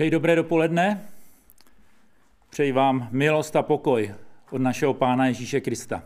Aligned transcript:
Přeji 0.00 0.10
dobré 0.10 0.36
dopoledne. 0.36 1.00
Přeji 2.50 2.72
vám 2.72 3.08
milost 3.10 3.56
a 3.56 3.62
pokoj 3.62 4.14
od 4.50 4.60
našeho 4.60 4.94
Pána 4.94 5.26
Ježíše 5.26 5.60
Krista. 5.60 6.02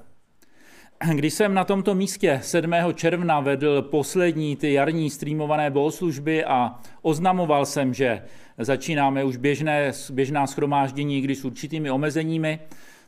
Když 1.14 1.34
jsem 1.34 1.54
na 1.54 1.64
tomto 1.64 1.94
místě 1.94 2.40
7. 2.42 2.72
června 2.94 3.40
vedl 3.40 3.82
poslední 3.82 4.56
ty 4.56 4.72
jarní 4.72 5.10
streamované 5.10 5.70
bohoslužby 5.70 6.44
a 6.44 6.74
oznamoval 7.02 7.66
jsem, 7.66 7.94
že 7.94 8.22
začínáme 8.58 9.24
už 9.24 9.36
běžné, 9.36 9.92
běžná 10.10 10.46
schromáždění, 10.46 11.20
kdy 11.20 11.34
s 11.34 11.44
určitými 11.44 11.90
omezeními, 11.90 12.58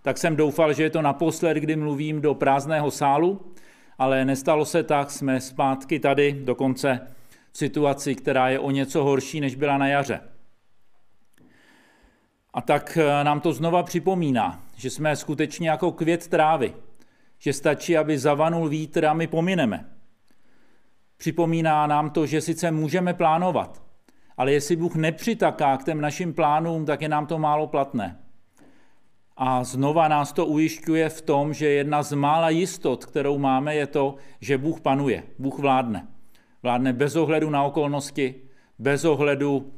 tak 0.02 0.18
jsem 0.18 0.36
doufal, 0.36 0.72
že 0.72 0.82
je 0.82 0.90
to 0.90 1.02
naposled, 1.02 1.56
kdy 1.56 1.76
mluvím 1.76 2.20
do 2.20 2.34
prázdného 2.34 2.90
sálu, 2.90 3.40
ale 3.98 4.24
nestalo 4.24 4.64
se 4.64 4.82
tak, 4.82 5.10
jsme 5.10 5.40
zpátky 5.40 5.98
tady, 5.98 6.32
dokonce 6.44 7.00
v 7.52 7.58
situaci, 7.58 8.14
která 8.14 8.48
je 8.48 8.58
o 8.58 8.70
něco 8.70 9.04
horší, 9.04 9.40
než 9.40 9.54
byla 9.54 9.78
na 9.78 9.88
jaře. 9.88 10.20
A 12.56 12.60
tak 12.60 12.98
eh, 13.00 13.24
nám 13.24 13.40
to 13.40 13.52
znova 13.52 13.82
připomíná, 13.82 14.62
že 14.76 14.90
jsme 14.90 15.16
skutečně 15.16 15.70
jako 15.70 15.92
květ 15.92 16.28
trávy, 16.28 16.74
že 17.38 17.52
stačí, 17.52 17.96
aby 17.96 18.18
zavanul 18.18 18.68
vítr 18.68 19.04
a 19.04 19.12
my 19.12 19.26
pomineme. 19.26 19.90
Připomíná 21.16 21.86
nám 21.86 22.10
to, 22.10 22.26
že 22.26 22.40
sice 22.40 22.70
můžeme 22.70 23.14
plánovat, 23.14 23.82
ale 24.36 24.52
jestli 24.52 24.76
Bůh 24.76 24.94
nepřitaká 24.96 25.76
k 25.76 25.84
těm 25.84 26.00
našim 26.00 26.34
plánům, 26.34 26.86
tak 26.86 27.02
je 27.02 27.08
nám 27.08 27.26
to 27.26 27.38
málo 27.38 27.66
platné. 27.66 28.18
A 29.36 29.64
znova 29.64 30.08
nás 30.08 30.32
to 30.32 30.46
ujišťuje 30.46 31.08
v 31.08 31.22
tom, 31.22 31.54
že 31.54 31.68
jedna 31.68 32.02
z 32.02 32.12
mála 32.12 32.50
jistot, 32.50 33.04
kterou 33.04 33.38
máme, 33.38 33.74
je 33.74 33.86
to, 33.86 34.14
že 34.40 34.58
Bůh 34.58 34.80
panuje, 34.80 35.22
Bůh 35.38 35.58
vládne. 35.58 36.08
Vládne 36.62 36.92
bez 36.92 37.16
ohledu 37.16 37.50
na 37.50 37.62
okolnosti, 37.62 38.34
bez 38.78 39.04
ohledu 39.04 39.72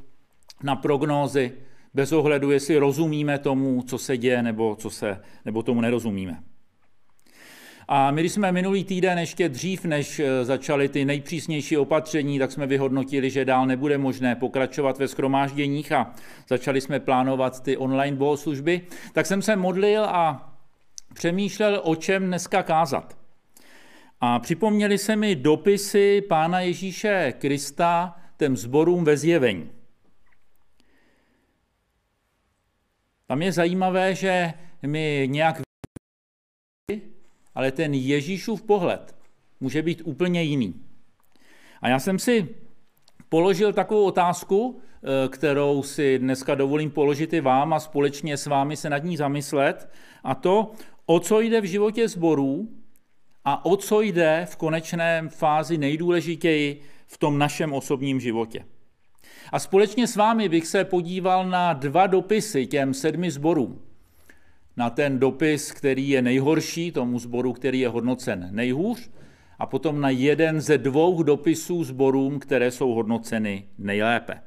na 0.63 0.75
prognózy, 0.75 1.53
bez 1.93 2.11
ohledu, 2.11 2.51
jestli 2.51 2.77
rozumíme 2.77 3.39
tomu, 3.39 3.81
co 3.81 3.97
se 3.97 4.17
děje, 4.17 4.43
nebo, 4.43 4.75
co 4.75 4.89
se, 4.89 5.21
nebo 5.45 5.63
tomu 5.63 5.81
nerozumíme. 5.81 6.39
A 7.91 8.11
my, 8.11 8.21
když 8.21 8.31
jsme 8.31 8.51
minulý 8.51 8.83
týden, 8.83 9.17
ještě 9.17 9.49
dřív, 9.49 9.85
než 9.85 10.19
eh, 10.19 10.45
začaly 10.45 10.89
ty 10.89 11.05
nejpřísnější 11.05 11.77
opatření, 11.77 12.39
tak 12.39 12.51
jsme 12.51 12.67
vyhodnotili, 12.67 13.29
že 13.29 13.45
dál 13.45 13.65
nebude 13.65 13.97
možné 13.97 14.35
pokračovat 14.35 14.97
ve 14.97 15.07
schromážděních 15.07 15.91
a 15.91 16.13
začali 16.47 16.81
jsme 16.81 16.99
plánovat 16.99 17.63
ty 17.63 17.77
online 17.77 18.17
bohoslužby, 18.17 18.81
tak 19.13 19.25
jsem 19.25 19.41
se 19.41 19.55
modlil 19.55 20.05
a 20.05 20.53
přemýšlel, 21.13 21.81
o 21.83 21.95
čem 21.95 22.25
dneska 22.25 22.63
kázat. 22.63 23.17
A 24.21 24.39
připomněli 24.39 24.97
se 24.97 25.15
mi 25.15 25.35
dopisy 25.35 26.21
Pána 26.29 26.59
Ježíše 26.59 27.33
Krista 27.37 28.15
těm 28.37 28.57
zborům 28.57 29.03
ve 29.03 29.17
zjevení. 29.17 29.78
Tam 33.29 33.41
je 33.41 33.51
zajímavé, 33.51 34.15
že 34.15 34.53
my 34.85 35.27
nějak 35.31 35.61
ale 37.55 37.71
ten 37.71 37.93
Ježíšův 37.93 38.61
pohled 38.61 39.15
může 39.59 39.81
být 39.81 40.01
úplně 40.05 40.43
jiný. 40.43 40.73
A 41.81 41.89
já 41.89 41.99
jsem 41.99 42.19
si 42.19 42.47
položil 43.29 43.73
takovou 43.73 44.03
otázku, 44.05 44.81
eh, 44.81 45.27
kterou 45.27 45.83
si 45.83 46.19
dneska 46.19 46.55
dovolím 46.55 46.91
položit 46.91 47.33
i 47.33 47.41
vám 47.41 47.73
a 47.73 47.79
společně 47.79 48.37
s 48.37 48.45
vámi 48.45 48.77
se 48.77 48.89
nad 48.89 49.03
ní 49.03 49.17
zamyslet, 49.17 49.89
a 50.23 50.35
to, 50.35 50.71
o 51.05 51.19
co 51.19 51.41
jde 51.41 51.61
v 51.61 51.65
životě 51.65 52.07
zborů 52.07 52.69
a 53.45 53.65
o 53.65 53.77
co 53.77 54.01
jde 54.01 54.45
v 54.49 54.55
konečné 54.55 55.29
fázi 55.29 55.77
nejdůležitěji 55.77 56.81
v 57.07 57.17
tom 57.17 57.37
našem 57.37 57.73
osobním 57.73 58.19
životě. 58.19 58.65
A 59.51 59.59
společně 59.59 60.07
s 60.07 60.15
vámi 60.15 60.49
bych 60.49 60.67
se 60.67 60.83
podíval 60.83 61.49
na 61.49 61.73
dva 61.73 62.07
dopisy 62.07 62.67
těm 62.67 62.93
sedmi 62.93 63.31
zborům. 63.31 63.81
Na 64.77 64.89
ten 64.89 65.19
dopis, 65.19 65.71
který 65.71 66.09
je 66.09 66.21
nejhorší, 66.21 66.91
tomu 66.91 67.19
zboru, 67.19 67.53
který 67.53 67.79
je 67.79 67.89
hodnocen 67.89 68.49
nejhůř, 68.51 69.09
a 69.59 69.65
potom 69.65 70.01
na 70.01 70.09
jeden 70.09 70.61
ze 70.61 70.77
dvou 70.77 71.23
dopisů 71.23 71.83
zborům, 71.83 72.39
které 72.39 72.71
jsou 72.71 72.93
hodnoceny 72.93 73.67
nejlépe. 73.77 74.41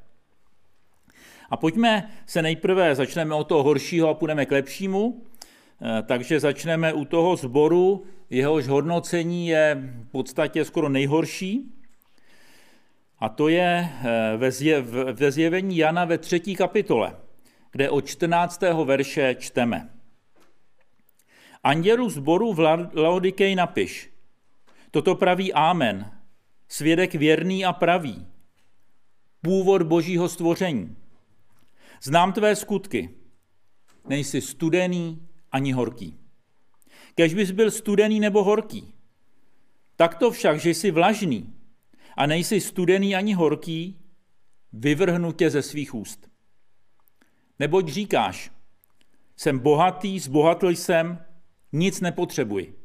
A 1.51 1.57
pojďme 1.57 2.11
se 2.27 2.43
nejprve, 2.43 2.95
začneme 2.95 3.35
od 3.35 3.45
toho 3.45 3.63
horšího 3.63 4.09
a 4.09 4.15
půjdeme 4.15 4.47
k 4.47 4.51
lepšímu. 4.51 5.23
Eh, 5.83 6.03
takže 6.03 6.41
začneme 6.41 6.93
u 6.93 7.05
toho 7.05 7.37
zboru, 7.37 8.05
jehož 8.31 8.69
hodnocení 8.69 9.49
je 9.49 9.83
v 10.03 10.11
podstatě 10.11 10.65
skoro 10.65 10.89
nejhorší. 10.89 11.73
A 13.23 13.29
to 13.29 13.49
je 13.49 13.89
eh, 14.05 15.13
ve 15.13 15.33
zjevení 15.33 15.77
Jana 15.77 16.05
ve 16.05 16.19
třetí 16.19 16.57
kapitole, 16.57 17.17
kde 17.73 17.91
od 17.91 18.07
14. 18.07 18.61
verše 18.85 19.37
čteme. 19.39 19.91
Andělu 21.65 22.11
zboru 22.11 22.53
v 22.53 22.59
Laodikej 22.95 23.55
napiš. 23.55 24.11
Toto 24.91 25.15
praví 25.15 25.53
Amen, 25.53 26.11
svědek 26.69 27.15
věrný 27.15 27.65
a 27.65 27.73
pravý, 27.73 28.27
původ 29.43 29.83
božího 29.83 30.29
stvoření. 30.29 30.97
Znám 32.03 32.33
tvé 32.33 32.57
skutky, 32.57 33.11
nejsi 34.09 34.41
studený 34.41 35.29
ani 35.53 35.73
horký. 35.73 36.19
Kež 37.15 37.35
bys 37.35 37.51
byl 37.51 37.71
studený 37.71 38.21
nebo 38.21 38.45
horký. 38.45 38.95
Tak 39.97 40.15
to 40.15 40.31
však, 40.31 40.61
že 40.61 40.71
jsi 40.71 40.91
vlažný 40.91 41.62
a 42.23 42.27
nejsi 42.27 42.61
studený 42.61 43.15
ani 43.15 43.33
horký, 43.35 43.99
vyvrhnu 44.73 45.33
tě 45.33 45.51
ze 45.51 45.63
svých 45.63 45.95
úst. 45.95 46.31
Neboť 47.59 47.89
říkáš, 47.89 48.51
jsem 49.37 49.59
bohatý, 49.59 50.19
zbohatl 50.19 50.69
jsem, 50.69 51.25
nic 51.73 52.01
nepotřebuji. 52.01 52.79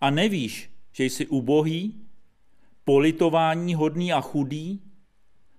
A 0.00 0.10
nevíš, 0.10 0.70
že 0.92 1.04
jsi 1.04 1.26
ubohý, 1.26 2.06
politování 2.84 3.74
hodný 3.74 4.12
a 4.12 4.20
chudý, 4.20 4.82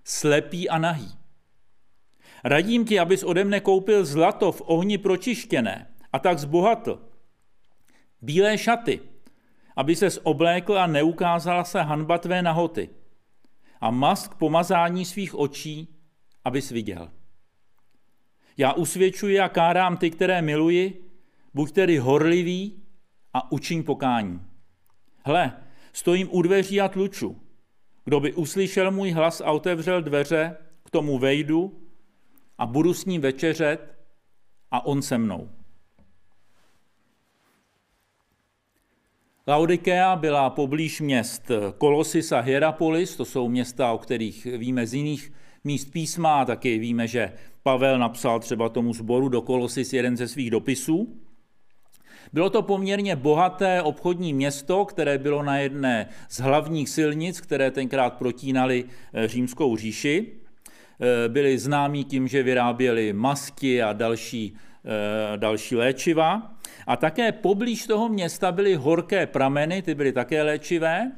slepý 0.04 0.68
a 0.68 0.78
nahý. 0.78 1.08
Radím 2.44 2.84
ti, 2.84 2.98
abys 3.00 3.24
ode 3.24 3.44
mne 3.44 3.60
koupil 3.60 4.04
zlato 4.04 4.52
v 4.52 4.62
ohni 4.64 4.98
pročištěné 4.98 5.88
a 6.12 6.18
tak 6.18 6.38
zbohatl. 6.38 7.00
Bílé 8.22 8.58
šaty, 8.58 9.00
aby 9.76 9.96
se 9.96 10.20
oblékl 10.20 10.78
a 10.78 10.86
neukázala 10.86 11.64
se 11.64 11.82
hanba 11.82 12.18
tvé 12.18 12.42
nahoty. 12.42 12.90
A 13.80 13.90
mask 13.90 14.34
pomazání 14.34 15.04
svých 15.04 15.34
očí, 15.34 15.88
abys 16.44 16.70
viděl. 16.70 17.10
Já 18.56 18.72
usvědčuji 18.72 19.40
a 19.40 19.48
kárám 19.48 19.96
ty, 19.96 20.10
které 20.10 20.42
miluji, 20.42 21.10
buď 21.54 21.72
tedy 21.72 21.98
horlivý 21.98 22.82
a 23.32 23.52
učiň 23.52 23.82
pokání. 23.82 24.40
Hle, 25.24 25.52
stojím 25.92 26.28
u 26.30 26.42
dveří 26.42 26.80
a 26.80 26.88
tluču. 26.88 27.40
Kdo 28.04 28.20
by 28.20 28.32
uslyšel 28.32 28.90
můj 28.90 29.10
hlas 29.10 29.40
a 29.40 29.50
otevřel 29.52 30.02
dveře, 30.02 30.56
k 30.84 30.90
tomu 30.90 31.18
vejdu 31.18 31.80
a 32.58 32.66
budu 32.66 32.94
s 32.94 33.04
ním 33.04 33.20
večeřet 33.20 33.98
a 34.70 34.86
on 34.86 35.02
se 35.02 35.18
mnou. 35.18 35.50
Laodikea 39.46 40.16
byla 40.16 40.50
poblíž 40.50 41.00
měst 41.00 41.50
Kolosis 41.78 42.32
a 42.32 42.40
Hierapolis, 42.40 43.16
to 43.16 43.24
jsou 43.24 43.48
města, 43.48 43.92
o 43.92 43.98
kterých 43.98 44.46
víme 44.46 44.86
z 44.86 44.94
jiných 44.94 45.32
míst 45.64 45.84
písma, 45.92 46.40
a 46.40 46.44
taky 46.44 46.78
víme, 46.78 47.08
že 47.08 47.32
Pavel 47.62 47.98
napsal 47.98 48.40
třeba 48.40 48.68
tomu 48.68 48.94
sboru 48.94 49.28
do 49.28 49.42
Kolosis 49.42 49.92
jeden 49.92 50.16
ze 50.16 50.28
svých 50.28 50.50
dopisů. 50.50 51.16
Bylo 52.32 52.50
to 52.50 52.62
poměrně 52.62 53.16
bohaté 53.16 53.82
obchodní 53.82 54.32
město, 54.34 54.84
které 54.84 55.18
bylo 55.18 55.42
na 55.42 55.58
jedné 55.58 56.08
z 56.28 56.40
hlavních 56.40 56.88
silnic, 56.88 57.40
které 57.40 57.70
tenkrát 57.70 58.14
protínaly 58.14 58.84
eh, 59.14 59.28
římskou 59.28 59.76
říši. 59.76 60.32
Eh, 61.00 61.28
byli 61.28 61.58
známí 61.58 62.04
tím, 62.04 62.28
že 62.28 62.42
vyráběli 62.42 63.12
masky 63.12 63.82
a 63.82 63.92
další, 63.92 64.56
další 65.36 65.76
léčiva. 65.76 66.54
A 66.86 66.96
také 66.96 67.32
poblíž 67.32 67.86
toho 67.86 68.08
města 68.08 68.52
byly 68.52 68.74
horké 68.74 69.26
prameny, 69.26 69.82
ty 69.82 69.94
byly 69.94 70.12
také 70.12 70.42
léčivé, 70.42 71.12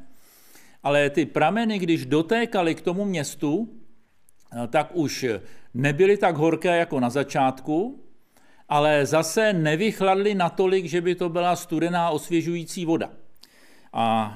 ale 0.82 1.10
ty 1.10 1.26
prameny, 1.26 1.78
když 1.78 2.06
dotékaly 2.06 2.74
k 2.74 2.80
tomu 2.80 3.04
městu, 3.04 3.68
tak 4.70 4.90
už 4.92 5.26
nebyly 5.74 6.16
tak 6.16 6.36
horké 6.36 6.76
jako 6.76 7.00
na 7.00 7.10
začátku, 7.10 8.04
ale 8.68 9.06
zase 9.06 9.52
nevychladly 9.52 10.34
natolik, 10.34 10.84
že 10.86 11.00
by 11.00 11.14
to 11.14 11.28
byla 11.28 11.56
studená 11.56 12.10
osvěžující 12.10 12.84
voda. 12.84 13.10
A 13.92 14.34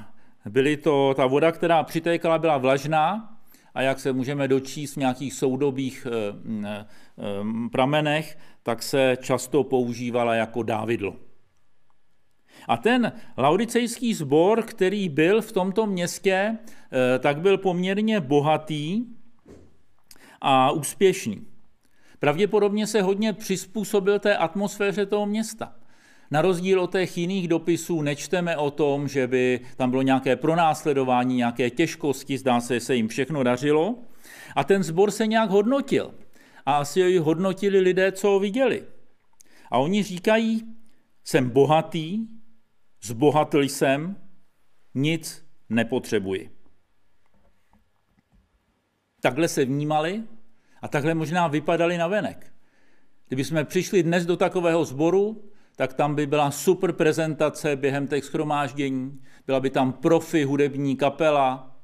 byly 0.49 0.77
to, 0.77 1.13
ta 1.13 1.25
voda, 1.25 1.51
která 1.51 1.83
přitékala, 1.83 2.39
byla 2.39 2.57
vlažná 2.57 3.37
a 3.73 3.81
jak 3.81 3.99
se 3.99 4.13
můžeme 4.13 4.47
dočíst 4.47 4.93
v 4.93 4.99
nějakých 4.99 5.33
soudobých 5.33 6.07
e, 6.07 6.29
e, 6.67 6.85
pramenech, 7.71 8.37
tak 8.63 8.83
se 8.83 9.17
často 9.21 9.63
používala 9.63 10.35
jako 10.35 10.63
dávidlo. 10.63 11.15
A 12.67 12.77
ten 12.77 13.11
laudicejský 13.37 14.13
sbor, 14.13 14.63
který 14.63 15.09
byl 15.09 15.41
v 15.41 15.51
tomto 15.51 15.85
městě, 15.85 16.57
e, 17.15 17.19
tak 17.19 17.41
byl 17.41 17.57
poměrně 17.57 18.19
bohatý 18.19 19.05
a 20.41 20.71
úspěšný. 20.71 21.47
Pravděpodobně 22.19 22.87
se 22.87 23.01
hodně 23.01 23.33
přizpůsobil 23.33 24.19
té 24.19 24.37
atmosféře 24.37 25.05
toho 25.05 25.25
města. 25.25 25.75
Na 26.31 26.41
rozdíl 26.41 26.81
od 26.81 26.91
těch 26.91 27.17
jiných 27.17 27.47
dopisů 27.47 28.01
nečteme 28.01 28.57
o 28.57 28.71
tom, 28.71 29.07
že 29.07 29.27
by 29.27 29.59
tam 29.77 29.89
bylo 29.89 30.01
nějaké 30.01 30.35
pronásledování, 30.35 31.35
nějaké 31.35 31.69
těžkosti, 31.69 32.37
zdá 32.37 32.59
se, 32.61 32.73
že 32.73 32.79
se 32.79 32.95
jim 32.95 33.07
všechno 33.07 33.43
dařilo. 33.43 33.95
A 34.55 34.63
ten 34.63 34.83
sbor 34.83 35.11
se 35.11 35.27
nějak 35.27 35.49
hodnotil. 35.49 36.13
A 36.65 36.77
asi 36.77 37.17
ho 37.17 37.23
hodnotili 37.23 37.79
lidé, 37.79 38.11
co 38.11 38.27
ho 38.27 38.39
viděli. 38.39 38.85
A 39.71 39.77
oni 39.77 40.03
říkají, 40.03 40.61
jsem 41.23 41.49
bohatý, 41.49 42.27
zbohatl 43.01 43.61
jsem, 43.61 44.15
nic 44.95 45.45
nepotřebuji. 45.69 46.49
Takhle 49.21 49.47
se 49.47 49.65
vnímali 49.65 50.23
a 50.81 50.87
takhle 50.87 51.13
možná 51.13 51.47
vypadali 51.47 51.97
na 51.97 52.07
venek. 52.07 52.53
Kdyby 53.27 53.43
jsme 53.43 53.65
přišli 53.65 54.03
dnes 54.03 54.25
do 54.25 54.37
takového 54.37 54.85
sboru, 54.85 55.50
tak 55.75 55.93
tam 55.93 56.15
by 56.15 56.27
byla 56.27 56.51
super 56.51 56.91
prezentace 56.91 57.75
během 57.75 58.07
těch 58.07 58.25
schromáždění, 58.25 59.21
byla 59.47 59.59
by 59.59 59.69
tam 59.69 59.93
profi 59.93 60.43
hudební 60.43 60.95
kapela, 60.95 61.77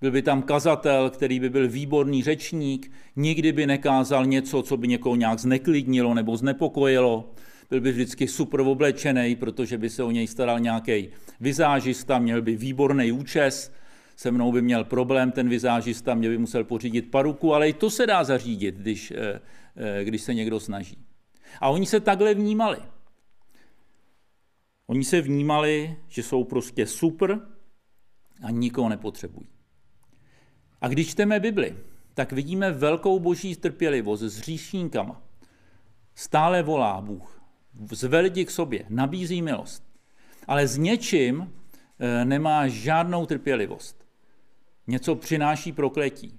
byl 0.00 0.10
by 0.10 0.22
tam 0.22 0.42
kazatel, 0.42 1.10
který 1.10 1.40
by 1.40 1.50
byl 1.50 1.68
výborný 1.68 2.22
řečník, 2.22 2.92
nikdy 3.16 3.52
by 3.52 3.66
nekázal 3.66 4.26
něco, 4.26 4.62
co 4.62 4.76
by 4.76 4.88
někoho 4.88 5.16
nějak 5.16 5.38
zneklidnilo 5.38 6.14
nebo 6.14 6.36
znepokojilo, 6.36 7.30
byl 7.70 7.80
by 7.80 7.92
vždycky 7.92 8.28
super 8.28 8.60
oblečený, 8.60 9.36
protože 9.36 9.78
by 9.78 9.90
se 9.90 10.02
o 10.02 10.10
něj 10.10 10.26
staral 10.26 10.60
nějaký 10.60 11.08
vizážista, 11.40 12.18
měl 12.18 12.42
by 12.42 12.56
výborný 12.56 13.12
účes, 13.12 13.72
se 14.16 14.30
mnou 14.30 14.52
by 14.52 14.62
měl 14.62 14.84
problém 14.84 15.32
ten 15.32 15.48
vizážista, 15.48 16.14
mě 16.14 16.28
by 16.28 16.38
musel 16.38 16.64
pořídit 16.64 17.10
paruku, 17.10 17.54
ale 17.54 17.68
i 17.68 17.72
to 17.72 17.90
se 17.90 18.06
dá 18.06 18.24
zařídit, 18.24 18.74
když, 18.74 19.10
eh, 19.10 19.40
eh, 19.76 20.04
když 20.04 20.22
se 20.22 20.34
někdo 20.34 20.60
snaží. 20.60 20.98
A 21.60 21.68
oni 21.68 21.86
se 21.86 22.00
takhle 22.00 22.34
vnímali. 22.34 22.78
Oni 24.86 25.04
se 25.04 25.20
vnímali, 25.20 25.96
že 26.08 26.22
jsou 26.22 26.44
prostě 26.44 26.86
super 26.86 27.40
a 28.42 28.50
nikoho 28.50 28.88
nepotřebují. 28.88 29.46
A 30.80 30.88
když 30.88 31.10
čteme 31.10 31.40
Bibli, 31.40 31.76
tak 32.14 32.32
vidíme 32.32 32.72
velkou 32.72 33.18
boží 33.18 33.56
trpělivost 33.56 34.22
s 34.22 34.38
hříšníkama. 34.38 35.22
Stále 36.14 36.62
volá 36.62 37.00
Bůh, 37.00 37.42
zve 37.90 38.20
lidi 38.20 38.44
k 38.44 38.50
sobě, 38.50 38.86
nabízí 38.88 39.42
milost. 39.42 39.84
Ale 40.46 40.66
s 40.66 40.78
něčím 40.78 41.52
eh, 41.98 42.24
nemá 42.24 42.68
žádnou 42.68 43.26
trpělivost. 43.26 44.06
Něco 44.86 45.14
přináší 45.14 45.72
prokletí. 45.72 46.38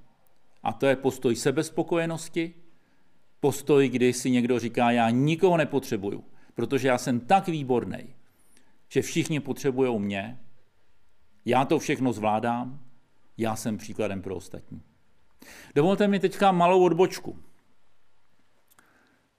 A 0.63 0.73
to 0.73 0.85
je 0.85 0.95
postoj 0.95 1.35
sebespokojenosti, 1.35 2.53
postoj, 3.39 3.89
kdy 3.89 4.13
si 4.13 4.31
někdo 4.31 4.59
říká, 4.59 4.91
já 4.91 5.09
nikoho 5.09 5.57
nepotřebuju, 5.57 6.23
protože 6.55 6.87
já 6.87 6.97
jsem 6.97 7.19
tak 7.19 7.47
výborný, 7.47 8.15
že 8.89 9.01
všichni 9.01 9.39
potřebují 9.39 9.99
mě, 9.99 10.39
já 11.45 11.65
to 11.65 11.79
všechno 11.79 12.13
zvládám, 12.13 12.79
já 13.37 13.55
jsem 13.55 13.77
příkladem 13.77 14.21
pro 14.21 14.35
ostatní. 14.35 14.81
Dovolte 15.75 16.07
mi 16.07 16.19
teďka 16.19 16.51
malou 16.51 16.83
odbočku. 16.83 17.39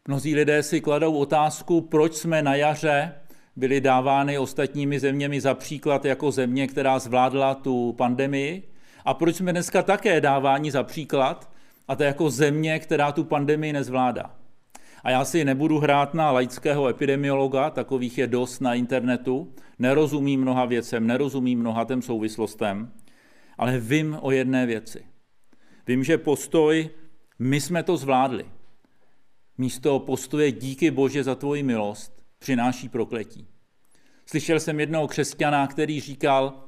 Mnozí 0.09 0.35
lidé 0.35 0.63
si 0.63 0.81
kladou 0.81 1.17
otázku, 1.17 1.81
proč 1.81 2.15
jsme 2.15 2.43
na 2.43 2.55
jaře 2.55 3.15
byli 3.57 3.81
dávány 3.81 4.39
ostatními 4.39 5.01
zeměmi 5.01 5.41
za 5.41 5.55
příklad 5.55 6.05
jako 6.05 6.31
země, 6.31 6.67
která 6.67 6.99
zvládla 6.99 7.55
tu 7.55 7.93
pandemii, 7.93 8.69
a 9.05 9.15
proč 9.15 9.37
jsme 9.37 9.53
dneska 9.53 9.83
také 9.83 10.21
dáváni 10.21 10.71
za 10.71 10.83
příklad, 10.83 11.53
a 11.89 11.97
to 11.97 12.03
jako 12.03 12.31
země, 12.31 12.79
která 12.79 13.13
tu 13.13 13.25
pandemii 13.25 13.73
nezvládá. 13.73 14.35
A 15.03 15.11
já 15.11 15.25
si 15.25 15.45
nebudu 15.45 15.79
hrát 15.79 16.15
na 16.15 16.31
laického 16.31 16.89
epidemiologa, 16.89 17.71
takových 17.71 18.19
je 18.19 18.27
dost 18.27 18.61
na 18.61 18.75
internetu, 18.75 19.53
nerozumí 19.79 20.37
mnoha 20.37 20.65
věcem, 20.65 21.07
nerozumí 21.07 21.57
mnoha 21.57 21.85
těm 21.85 22.03
souvislostem, 22.03 22.93
ale 23.59 23.79
vím 23.81 24.19
o 24.21 24.31
jedné 24.31 24.67
věci. 24.67 25.05
Vím, 25.87 26.05
že 26.05 26.19
postoj, 26.19 26.91
my 27.39 27.61
jsme 27.61 27.83
to 27.83 27.97
zvládli. 27.97 28.47
Místo 29.59 29.99
postoje 29.99 30.53
díky 30.53 30.91
Bože 30.91 31.25
za 31.25 31.35
tvoji 31.35 31.63
milost 31.63 32.23
přináší 32.39 32.89
prokletí. 32.89 33.47
Slyšel 34.27 34.61
jsem 34.61 34.81
jednoho 34.81 35.09
křesťana, 35.09 35.67
který 35.67 36.01
říkal, 36.01 36.65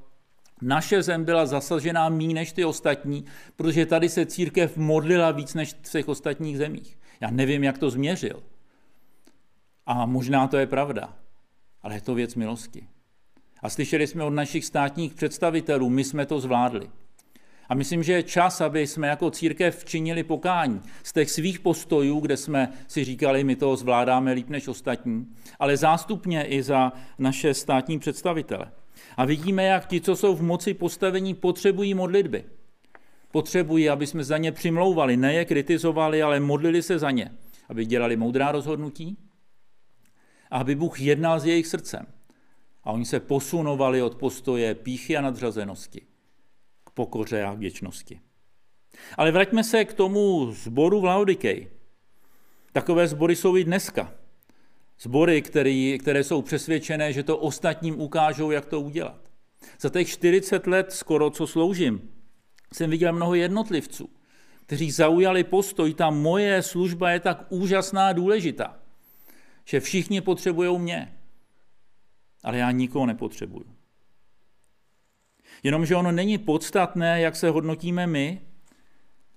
naše 0.62 1.03
zem 1.03 1.25
byla 1.25 1.47
zasažená 1.47 2.09
méně 2.09 2.35
než 2.35 2.53
ty 2.53 2.65
ostatní, 2.65 3.25
protože 3.56 3.87
tady 3.87 4.09
se 4.09 4.27
církev 4.27 4.77
modlila 4.77 5.31
víc 5.31 5.55
než 5.55 5.75
v 5.82 5.91
těch 5.93 6.09
ostatních 6.09 6.59
zemích. 6.59 7.00
Já 7.20 7.31
nevím, 7.31 7.64
jak 7.64 7.78
to 7.78 7.90
změřil. 7.90 8.43
A 9.87 10.06
možná 10.06 10.49
to 10.49 10.56
je 10.56 10.67
pravda, 10.67 11.17
ale 11.82 11.94
je 11.94 12.00
to 12.00 12.14
věc 12.14 12.34
milosti. 12.34 12.88
A 13.62 13.70
slyšeli 13.70 14.06
jsme 14.06 14.25
od 14.25 14.31
našich 14.31 14.64
státních 14.64 15.14
představitelů, 15.14 15.90
my 15.90 16.05
jsme 16.05 16.26
to 16.26 16.40
zvládli. 16.40 16.90
A 17.69 17.75
myslím, 17.75 18.02
že 18.02 18.12
je 18.12 18.22
čas, 18.22 18.61
aby 18.61 18.87
jsme 18.87 19.08
jako 19.08 19.31
církev 19.31 19.84
činili 19.84 20.22
pokání 20.22 20.81
z 21.02 21.12
těch 21.12 21.31
svých 21.31 21.61
postojů, 21.61 22.20
kde 22.20 22.37
jsme 22.37 22.72
si 22.88 23.05
říkali, 23.05 23.44
my 23.44 23.56
to 23.56 23.76
zvládáme 23.76 24.32
líp 24.32 24.49
než 24.49 24.69
ostatní, 24.69 25.26
ale 25.58 25.76
zástupně 25.76 26.44
i 26.44 26.62
za 26.62 26.93
naše 27.19 27.55
státní 27.55 27.99
představitele. 27.99 28.72
A 29.17 29.25
vidíme, 29.25 29.64
jak 29.64 29.87
ti, 29.87 30.00
co 30.00 30.17
jsou 30.17 30.37
v 30.37 30.43
moci 30.43 30.75
postavení, 30.75 31.34
potřebují 31.34 31.94
modlitby. 31.94 32.44
Potřebují, 33.32 33.88
aby 33.88 34.06
jsme 34.06 34.25
za 34.25 34.38
ně 34.38 34.53
přimlouvali, 34.53 35.17
ne 35.17 35.35
je 35.35 35.44
kritizovali, 35.44 36.23
ale 36.23 36.41
modlili 36.41 36.82
se 36.82 36.99
za 36.99 37.11
ně, 37.11 37.31
aby 37.69 37.87
dělali 37.87 38.17
moudrá 38.17 38.53
rozhodnutí 38.53 39.17
a 40.50 40.59
aby 40.59 40.75
Bůh 40.75 41.00
jednal 41.00 41.41
s 41.41 41.44
jejich 41.44 41.67
srdcem. 41.67 42.06
A 42.85 42.93
oni 42.93 43.05
se 43.05 43.21
posunovali 43.21 44.03
od 44.03 44.15
postoje 44.15 44.75
píchy 44.75 45.17
a 45.17 45.21
nadřazenosti 45.21 46.06
k 46.85 46.91
pokoře 46.91 47.44
a 47.44 47.55
věčnosti. 47.55 48.21
Ale 49.17 49.31
vraťme 49.31 49.65
se 49.65 49.85
k 49.85 49.93
tomu 49.94 50.53
zboru 50.53 51.00
v 51.00 51.05
Laodikej. 51.05 51.69
Takové 52.73 53.09
sbory 53.09 53.37
jsou 53.37 53.56
i 53.56 53.65
dneska. 53.65 54.15
Zbory, 55.00 55.43
který, 55.43 55.99
které 56.00 56.25
jsou 56.25 56.43
přesvědčené, 56.43 57.12
že 57.12 57.23
to 57.23 57.38
ostatním 57.38 58.00
ukážou, 58.00 58.50
jak 58.50 58.67
to 58.67 58.81
udělat. 58.81 59.31
Za 59.81 59.88
těch 59.88 60.09
40 60.09 60.67
let 60.67 60.93
skoro, 60.93 61.31
co 61.31 61.47
sloužím, 61.47 62.11
jsem 62.75 62.90
viděl 62.90 63.12
mnoho 63.12 63.34
jednotlivců, 63.34 64.11
kteří 64.67 64.90
zaujali 64.90 65.44
postoj, 65.44 65.94
ta 65.94 66.11
moje 66.11 66.62
služba 66.62 67.11
je 67.11 67.20
tak 67.20 67.46
úžasná 67.49 68.08
a 68.08 68.12
důležitá, 68.12 68.77
že 69.65 69.81
všichni 69.81 70.20
potřebují 70.20 70.79
mě, 70.79 71.17
ale 72.44 72.58
já 72.58 72.70
nikoho 72.70 73.06
nepotřebuju. 73.06 73.67
Jenomže 75.62 75.96
ono 75.96 76.12
není 76.12 76.39
podstatné, 76.39 77.20
jak 77.20 77.36
se 77.36 77.50
hodnotíme 77.50 78.06
my, 78.06 78.41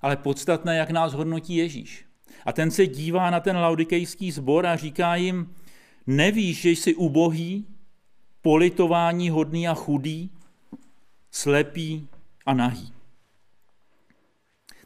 ale 0.02 0.18
podstatné, 0.18 0.78
jak 0.78 0.90
nás 0.90 1.13
hodnotí 1.13 1.56
Ježíš. 1.56 2.06
A 2.46 2.54
ten 2.54 2.72
se 2.72 2.88
dívá 2.88 3.30
na 3.30 3.40
ten 3.40 3.58
laudikejský 3.58 4.32
sbor 4.32 4.66
a 4.66 4.75
říká 4.75 5.16
jim, 5.16 5.56
nevíš, 6.08 6.62
že 6.62 6.70
jsi 6.70 6.96
ubohý, 6.96 7.68
politování 8.42 9.30
hodný 9.30 9.68
a 9.68 9.74
chudý, 9.74 10.30
slepý 11.32 12.08
a 12.46 12.54
nahý. 12.54 12.93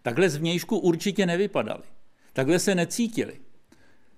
Takhle 0.08 0.30
zvnějšku 0.30 0.78
určitě 0.78 1.26
nevypadali. 1.26 1.84
Takhle 2.34 2.60
se 2.60 2.76
necítili. 2.76 3.40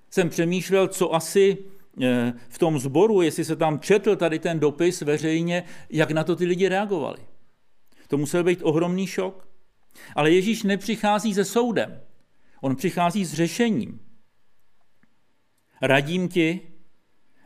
Jsem 0.09 0.29
přemýšlel, 0.29 0.87
co 0.87 1.13
asi 1.15 1.57
eh, 2.01 2.33
v 2.49 2.57
tom 2.57 2.79
sboru, 2.79 3.21
jestli 3.21 3.45
se 3.45 3.55
tam 3.55 3.79
četl 3.79 4.15
tady 4.15 4.39
ten 4.39 4.59
dopis 4.59 5.01
veřejně, 5.01 5.63
jak 5.89 6.11
na 6.11 6.23
to 6.23 6.35
ty 6.35 6.45
lidi 6.45 6.67
reagovali. 6.67 7.17
To 8.07 8.17
musel 8.17 8.43
být 8.43 8.59
ohromný 8.63 9.07
šok. 9.07 9.47
Ale 10.15 10.31
Ježíš 10.31 10.63
nepřichází 10.63 11.33
se 11.33 11.45
soudem. 11.45 12.01
On 12.61 12.75
přichází 12.75 13.25
s 13.25 13.33
řešením. 13.33 13.99
Radím 15.81 16.27
ti, 16.27 16.59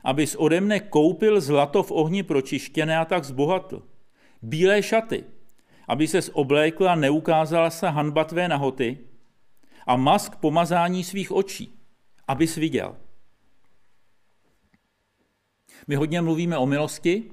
abys 0.03 0.35
ode 0.35 0.61
mne 0.61 0.79
koupil 0.79 1.41
zlato 1.41 1.83
v 1.83 1.91
ohni 1.91 2.23
pročištěné 2.23 2.97
a 2.97 3.05
tak 3.05 3.23
zbohatl. 3.23 3.83
Bílé 4.41 4.83
šaty, 4.83 5.23
aby 5.87 6.07
ses 6.07 6.29
oblékl 6.33 6.89
a 6.89 6.95
neukázala 6.95 7.69
se 7.69 7.89
hanba 7.89 8.23
tvé 8.23 8.47
nahoty 8.47 8.97
a 9.87 9.95
mask 9.95 10.35
pomazání 10.35 11.03
svých 11.03 11.31
očí, 11.31 11.79
abys 12.27 12.55
viděl. 12.55 12.95
My 15.87 15.95
hodně 15.95 16.21
mluvíme 16.21 16.57
o 16.57 16.65
milosti, 16.65 17.31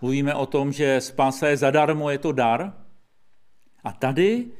mluvíme 0.00 0.34
o 0.34 0.46
tom, 0.46 0.72
že 0.72 1.00
spása 1.00 1.48
je 1.48 1.56
zadarmo, 1.56 2.10
je 2.10 2.18
to 2.18 2.32
dar. 2.32 2.72
A 3.84 3.92
tady 3.92 4.50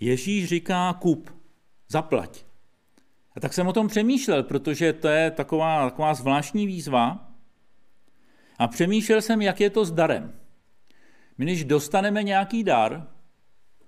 Ježíš 0.00 0.48
říká 0.48 0.92
kup, 0.92 1.30
zaplať. 1.88 2.44
A 3.36 3.40
tak 3.40 3.52
jsem 3.52 3.66
o 3.66 3.72
tom 3.72 3.88
přemýšlel, 3.88 4.42
protože 4.42 4.92
to 4.92 5.08
je 5.08 5.30
taková, 5.30 5.90
taková 5.90 6.14
zvláštní 6.14 6.66
výzva. 6.66 7.32
A 8.58 8.68
přemýšlel 8.68 9.22
jsem, 9.22 9.42
jak 9.42 9.60
je 9.60 9.70
to 9.70 9.84
s 9.84 9.90
darem. 9.90 10.40
My, 11.38 11.44
když 11.44 11.64
dostaneme 11.64 12.22
nějaký 12.22 12.64
dar, 12.64 13.08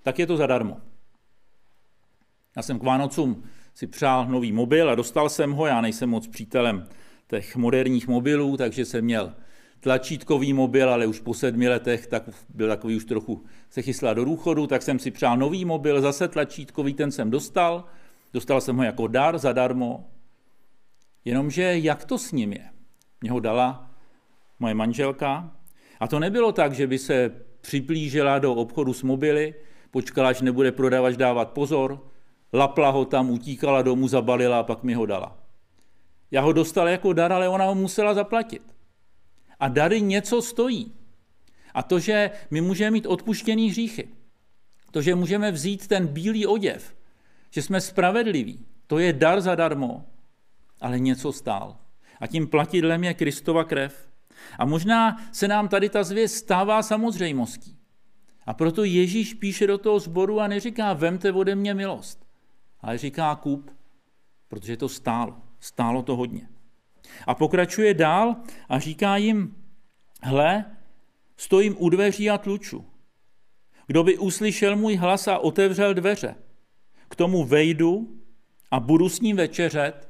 tak 0.03 0.19
je 0.19 0.27
to 0.27 0.37
zadarmo. 0.37 0.81
Já 2.57 2.63
jsem 2.63 2.79
k 2.79 2.83
Vánocům 2.83 3.43
si 3.75 3.87
přál 3.87 4.27
nový 4.27 4.53
mobil 4.53 4.91
a 4.91 4.95
dostal 4.95 5.29
jsem 5.29 5.53
ho, 5.53 5.67
já 5.67 5.81
nejsem 5.81 6.11
moc 6.11 6.29
přítelem 6.29 6.89
těch 7.29 7.57
moderních 7.57 8.09
mobilů, 8.09 8.57
takže 8.57 8.85
jsem 8.85 9.05
měl 9.05 9.35
tlačítkový 9.81 10.53
mobil, 10.53 10.91
ale 10.91 11.07
už 11.07 11.21
po 11.21 11.35
sedmi 11.35 11.69
letech 11.69 12.07
tak 12.07 12.23
byl 12.49 12.69
takový 12.69 12.97
už 12.97 13.05
trochu 13.05 13.45
se 13.71 13.83
chystal 13.83 14.15
do 14.15 14.25
důchodu, 14.25 14.67
tak 14.67 14.83
jsem 14.83 14.99
si 14.99 15.11
přál 15.11 15.37
nový 15.37 15.65
mobil, 15.65 16.01
zase 16.01 16.29
tlačítkový, 16.29 16.95
ten 16.95 17.11
jsem 17.11 17.31
dostal, 17.31 17.85
dostal 18.33 18.61
jsem 18.61 18.77
ho 18.77 18.83
jako 18.83 19.07
dar 19.07 19.39
zadarmo, 19.39 20.11
jenomže 21.25 21.79
jak 21.79 22.05
to 22.05 22.19
s 22.19 22.33
ním 22.33 22.53
je? 22.53 22.71
Mě 23.21 23.31
ho 23.31 23.41
dala 23.41 23.91
moje 24.59 24.75
manželka 24.75 25.58
a 26.01 26.09
to 26.09 26.19
nebylo 26.19 26.53
tak, 26.53 26.73
že 26.73 26.87
by 26.87 26.99
se 26.99 27.31
připlížila 27.61 28.39
do 28.39 28.55
obchodu 28.55 28.93
s 28.93 29.03
mobily, 29.03 29.55
počkala, 29.91 30.29
až 30.29 30.41
nebude 30.41 30.73
prodavač 30.73 31.17
dávat 31.17 31.51
pozor, 31.51 32.11
lapla 32.53 32.91
ho 32.91 33.05
tam, 33.05 33.31
utíkala 33.31 33.83
domů, 33.83 34.09
zabalila 34.09 34.61
a 34.61 34.63
pak 34.63 34.83
mi 34.83 34.95
ho 34.95 35.07
dala. 35.07 35.39
Já 36.31 36.41
ho 36.41 36.53
dostal 36.53 36.89
jako 36.89 37.13
dar, 37.13 37.33
ale 37.33 37.49
ona 37.49 37.65
ho 37.65 37.75
musela 37.75 38.15
zaplatit. 38.15 38.63
A 39.61 39.69
dary 39.69 40.01
něco 40.01 40.43
stojí. 40.43 40.93
A 41.75 41.83
to, 41.83 41.99
že 41.99 42.31
my 42.51 42.61
můžeme 42.61 42.91
mít 42.91 43.07
odpuštěný 43.07 43.71
hříchy, 43.71 44.09
to, 44.91 45.03
že 45.03 45.15
můžeme 45.15 45.53
vzít 45.53 45.87
ten 45.87 46.07
bílý 46.07 46.47
oděv, 46.47 46.97
že 47.51 47.63
jsme 47.63 47.81
spravedliví, 47.81 48.67
to 48.87 48.99
je 48.99 49.13
dar 49.13 49.41
zadarmo, 49.41 50.05
ale 50.81 50.99
něco 50.99 51.33
stál. 51.33 51.77
A 52.21 52.27
tím 52.27 52.47
platidlem 52.47 53.05
je 53.05 53.15
Kristova 53.15 53.65
krev. 53.65 54.09
A 54.59 54.65
možná 54.65 55.17
se 55.33 55.49
nám 55.49 55.69
tady 55.69 55.89
ta 55.89 56.05
zvěst 56.05 56.35
stává 56.35 56.83
samozřejmostí. 56.83 57.79
A 58.47 58.55
proto 58.55 58.85
Ježíš 58.85 59.35
píše 59.35 59.67
do 59.67 59.79
toho 59.79 59.99
sboru 59.99 60.41
a 60.41 60.49
neříká, 60.49 60.93
vemte 60.93 61.33
ode 61.33 61.55
mě 61.55 61.75
milost, 61.75 62.27
ale 62.81 62.99
říká 62.99 63.35
kup, 63.35 63.71
protože 64.49 64.77
to 64.77 64.89
stálo. 64.89 65.37
Stálo 65.61 66.03
to 66.03 66.17
hodně. 66.17 66.49
A 67.27 67.35
pokračuje 67.35 67.95
dál 67.95 68.37
a 68.69 68.79
říká 68.79 69.17
jim, 69.17 69.57
hle, 70.23 70.65
stojím 71.37 71.77
u 71.79 71.89
dveří 71.89 72.31
a 72.31 72.39
tluču. 72.39 72.87
Kdo 73.87 74.05
by 74.05 74.19
uslyšel 74.19 74.77
můj 74.77 74.97
hlas 74.97 75.29
a 75.29 75.39
otevřel 75.39 75.95
dveře, 75.95 76.35
k 77.09 77.17
tomu 77.17 77.45
vejdu 77.45 78.21
a 78.71 78.81
budu 78.81 79.09
s 79.09 79.21
ním 79.21 79.37
večeřet 79.37 80.09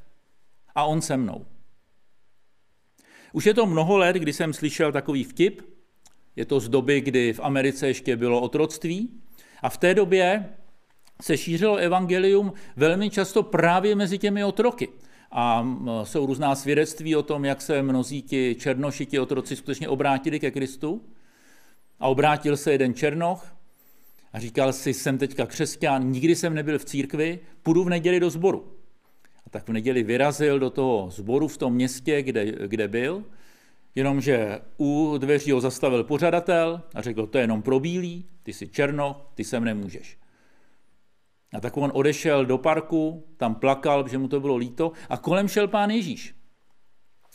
a 0.75 0.85
on 0.85 1.01
se 1.01 1.17
mnou. 1.17 1.47
Už 3.33 3.47
je 3.47 3.55
to 3.55 3.67
mnoho 3.67 3.97
let, 3.97 4.17
kdy 4.17 4.33
jsem 4.33 4.53
slyšel 4.53 4.93
takový 4.93 5.25
vtip. 5.25 5.63
Je 6.37 6.45
to 6.45 6.61
z 6.61 6.69
doby, 6.69 7.01
kdy 7.01 7.33
v 7.33 7.41
Americe 7.41 7.87
ještě 7.87 8.17
bylo 8.17 8.41
otroctví. 8.41 9.11
A 9.63 9.69
v 9.69 9.79
té 9.79 9.95
době 9.95 10.49
se 11.23 11.37
šířilo 11.37 11.77
evangelium 11.77 12.53
velmi 12.77 13.11
často 13.11 13.43
právě 13.43 13.95
mezi 13.95 14.19
těmi 14.19 14.45
otroky. 14.45 14.89
A 15.33 15.67
jsou 16.05 16.27
různá 16.27 16.55
svědectví 16.55 17.17
o 17.17 17.23
tom, 17.23 17.45
jak 17.45 17.63
se 17.63 17.83
mnozí 17.83 18.23
ti 18.23 18.57
černoši, 18.59 19.07
ti 19.07 19.19
otroci 19.19 19.57
skutečně 19.57 19.89
obrátili 19.89 20.41
ke 20.41 20.51
Kristu. 20.51 21.03
A 22.01 22.09
obrátil 22.09 22.57
se 22.57 22.73
jeden 22.73 22.95
černoch 22.95 23.55
a 24.33 24.39
říkal 24.41 24.73
si, 24.73 24.95
jsem 24.95 25.19
teďka 25.19 25.47
křesťan, 25.47 26.11
nikdy 26.11 26.37
jsem 26.37 26.55
nebyl 26.55 26.79
v 26.79 26.85
církvi, 26.85 27.39
půjdu 27.63 27.85
v 27.85 27.89
neděli 27.89 28.21
do 28.21 28.31
sboru. 28.31 28.78
Tak 29.51 29.69
v 29.69 29.73
neděli 29.73 30.03
vyrazil 30.03 30.59
do 30.59 30.71
toho 30.71 31.11
sboru 31.11 31.49
v 31.49 31.59
tom 31.59 31.75
městě, 31.75 32.23
kde, 32.23 32.53
kde 32.69 32.89
byl, 32.89 33.25
jenomže 33.95 34.61
u 34.79 35.15
dveří 35.19 35.51
ho 35.51 35.61
zastavil 35.61 36.05
pořadatel 36.05 36.83
a 36.95 37.03
řekl, 37.03 37.27
to 37.27 37.39
je 37.39 37.45
jenom 37.45 37.63
pro 37.63 37.81
bílý, 37.81 38.27
ty 38.43 38.53
jsi 38.53 38.69
černo, 38.69 39.27
ty 39.35 39.45
sem 39.45 39.65
nemůžeš. 39.65 40.19
A 41.53 41.61
tak 41.61 41.77
on 41.77 41.91
odešel 41.95 42.47
do 42.47 42.59
parku, 42.59 43.25
tam 43.37 43.55
plakal, 43.55 44.09
že 44.09 44.19
mu 44.19 44.29
to 44.29 44.41
bylo 44.41 44.57
líto 44.57 44.93
a 45.09 45.17
kolem 45.17 45.49
šel 45.49 45.69
pán 45.69 45.91
Ježíš. 45.91 46.35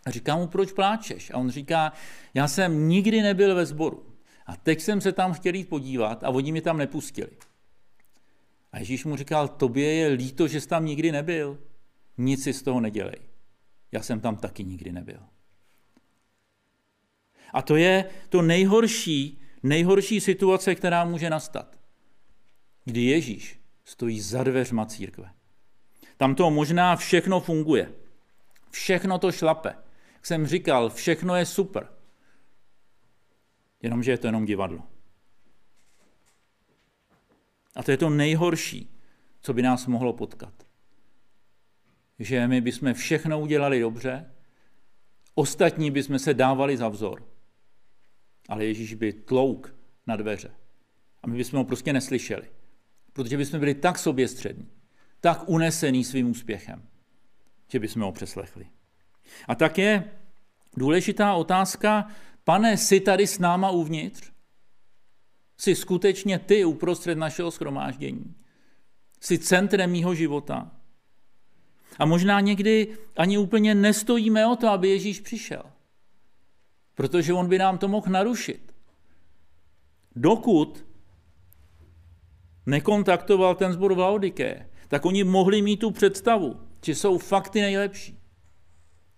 A 0.05 0.11
říká 0.11 0.35
mu, 0.35 0.47
proč 0.47 0.71
pláčeš? 0.71 1.31
A 1.31 1.37
on 1.37 1.49
říká, 1.49 1.93
já 2.33 2.47
jsem 2.47 2.89
nikdy 2.89 3.21
nebyl 3.21 3.55
ve 3.55 3.65
sboru. 3.65 4.05
A 4.45 4.55
teď 4.55 4.81
jsem 4.81 5.01
se 5.01 5.11
tam 5.11 5.33
chtěl 5.33 5.55
jít 5.55 5.69
podívat 5.69 6.23
a 6.23 6.29
oni 6.29 6.51
mi 6.51 6.61
tam 6.61 6.77
nepustili. 6.77 7.29
A 8.71 8.79
Ježíš 8.79 9.05
mu 9.05 9.15
říkal, 9.15 9.47
tobě 9.47 9.93
je 9.93 10.07
líto, 10.07 10.47
že 10.47 10.61
jsi 10.61 10.67
tam 10.67 10.85
nikdy 10.85 11.11
nebyl. 11.11 11.59
Nic 12.17 12.43
si 12.43 12.53
z 12.53 12.61
toho 12.61 12.79
nedělej. 12.79 13.19
Já 13.91 14.03
jsem 14.03 14.19
tam 14.19 14.35
taky 14.35 14.63
nikdy 14.63 14.91
nebyl. 14.91 15.19
A 17.53 17.61
to 17.61 17.75
je 17.75 18.09
to 18.29 18.41
nejhorší, 18.41 19.41
nejhorší 19.63 20.21
situace, 20.21 20.75
která 20.75 21.05
může 21.05 21.29
nastat. 21.29 21.79
Kdy 22.85 23.01
Ježíš 23.01 23.59
stojí 23.85 24.21
za 24.21 24.43
dveřma 24.43 24.85
církve. 24.85 25.31
Tam 26.17 26.35
to 26.35 26.51
možná 26.51 26.95
všechno 26.95 27.39
funguje. 27.39 27.93
Všechno 28.69 29.19
to 29.19 29.31
šlape. 29.31 29.75
Jak 30.13 30.25
jsem 30.25 30.47
říkal, 30.47 30.89
všechno 30.89 31.35
je 31.35 31.45
super. 31.45 31.87
Jenomže 33.81 34.11
je 34.11 34.17
to 34.17 34.27
jenom 34.27 34.45
divadlo. 34.45 34.83
A 37.75 37.83
to 37.83 37.91
je 37.91 37.97
to 37.97 38.09
nejhorší, 38.09 38.99
co 39.41 39.53
by 39.53 39.61
nás 39.61 39.87
mohlo 39.87 40.13
potkat. 40.13 40.62
Že 42.19 42.47
my 42.47 42.61
bychom 42.61 42.93
všechno 42.93 43.39
udělali 43.39 43.79
dobře, 43.79 44.31
ostatní 45.35 45.91
bychom 45.91 46.19
se 46.19 46.33
dávali 46.33 46.77
za 46.77 46.89
vzor. 46.89 47.27
Ale 48.49 48.65
Ježíš 48.65 48.93
by 48.93 49.13
tlouk 49.13 49.75
na 50.07 50.15
dveře. 50.15 50.51
A 51.23 51.27
my 51.27 51.37
bychom 51.37 51.57
ho 51.57 51.63
prostě 51.65 51.93
neslyšeli. 51.93 52.51
Protože 53.13 53.37
bychom 53.37 53.59
byli 53.59 53.75
tak 53.75 53.99
soběstřední, 53.99 54.69
tak 55.19 55.49
unesený 55.49 56.03
svým 56.03 56.29
úspěchem, 56.29 56.87
že 57.67 57.79
bychom 57.79 58.01
ho 58.01 58.11
přeslechli. 58.11 58.67
A 59.47 59.55
tak 59.55 59.77
je 59.77 60.11
důležitá 60.77 61.33
otázka, 61.33 62.07
pane, 62.43 62.77
jsi 62.77 62.99
tady 62.99 63.27
s 63.27 63.39
náma 63.39 63.69
uvnitř? 63.69 64.31
Jsi 65.57 65.75
skutečně 65.75 66.39
ty 66.39 66.65
uprostřed 66.65 67.17
našeho 67.17 67.51
schromáždění? 67.51 68.35
Jsi 69.19 69.37
centrem 69.37 69.91
mýho 69.91 70.15
života? 70.15 70.71
A 71.99 72.05
možná 72.05 72.39
někdy 72.39 72.97
ani 73.17 73.37
úplně 73.37 73.75
nestojíme 73.75 74.47
o 74.47 74.55
to, 74.55 74.67
aby 74.67 74.89
Ježíš 74.89 75.19
přišel. 75.19 75.63
Protože 76.95 77.33
on 77.33 77.49
by 77.49 77.57
nám 77.57 77.77
to 77.77 77.87
mohl 77.87 78.11
narušit. 78.11 78.75
Dokud 80.15 80.85
nekontaktoval 82.65 83.55
ten 83.55 83.73
zbor 83.73 83.93
v 83.93 83.99
Laodiké, 83.99 84.69
tak 84.87 85.05
oni 85.05 85.23
mohli 85.23 85.61
mít 85.61 85.77
tu 85.77 85.91
představu, 85.91 86.59
že 86.85 86.95
jsou 86.95 87.17
fakty 87.17 87.61
nejlepší. 87.61 88.19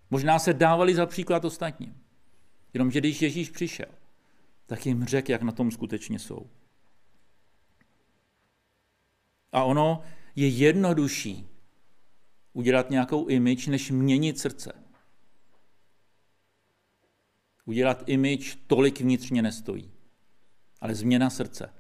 Možná 0.10 0.39
se 0.39 0.53
dávali 0.53 0.96
za 0.96 1.05
příklad 1.05 1.46
ostatním. 1.46 2.01
Jenomže 2.74 3.00
když 3.00 3.22
Ježíš 3.22 3.50
přišel, 3.50 3.89
tak 4.65 4.86
jim 4.86 5.05
řekl, 5.05 5.32
jak 5.32 5.41
na 5.41 5.51
tom 5.51 5.72
skutečně 5.72 6.20
jsou. 6.20 6.50
A 9.51 9.63
ono 9.63 10.01
je 10.36 10.48
jednodušší 10.48 11.55
udělat 12.56 12.90
nějakou 12.90 13.28
image, 13.28 13.68
než 13.68 13.92
měnit 13.92 14.40
srdce. 14.40 14.74
Udělat 17.66 18.04
image 18.06 18.56
tolik 18.68 19.02
vnitřně 19.02 19.42
nestojí. 19.42 19.92
Ale 20.82 20.96
změna 20.96 21.30
srdce, 21.30 21.74